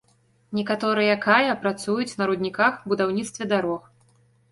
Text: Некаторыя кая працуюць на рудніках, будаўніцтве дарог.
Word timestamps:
Некаторыя 0.59 1.17
кая 1.25 1.51
працуюць 1.65 2.17
на 2.21 2.29
рудніках, 2.31 2.79
будаўніцтве 2.95 3.43
дарог. 3.53 3.85